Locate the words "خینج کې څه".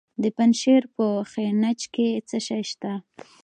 1.31-2.37